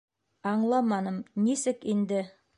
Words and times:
Аңламаным: 0.51 1.21
нисек 1.45 1.89
инде... 1.97 2.25